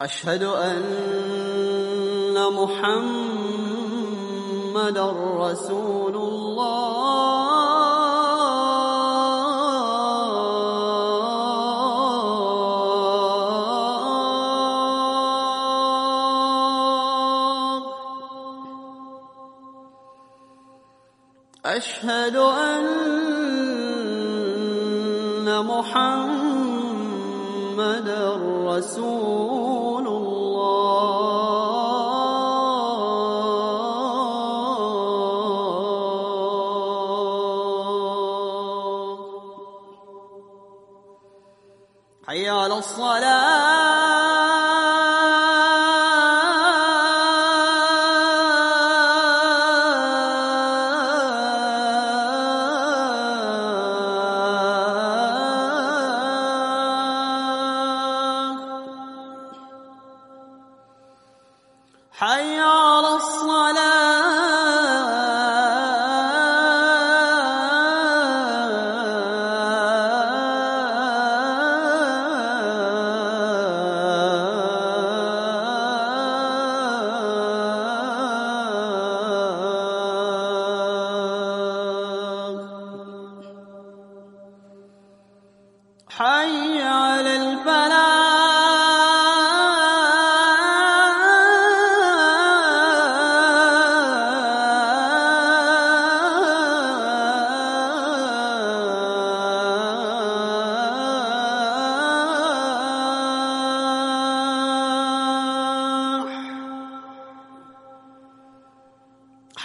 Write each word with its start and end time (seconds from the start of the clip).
أشهد 0.00 0.42
أن 0.42 0.76
محمد 2.52 2.98
رسول 5.40 6.16
الله. 6.16 6.66
أشهد 21.66 22.36
أن 22.36 22.84
محمد 27.76 28.08
رسول 28.66 30.06
الله. 30.06 30.56
حي 42.26 42.48
على 42.48 42.78
الصلاة. 42.78 44.25
حي 62.18 62.60
على 62.60 63.16
الصلاة. 63.16 64.56
حي 86.08 86.75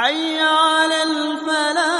حي 0.00 0.40
على 0.40 1.02
الفلاح. 1.02 1.90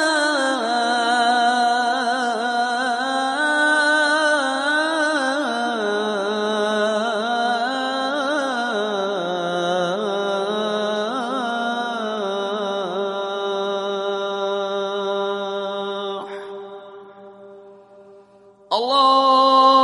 الله. 18.72 19.79